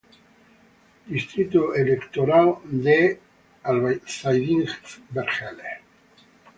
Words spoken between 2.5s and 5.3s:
de Oshkosh No.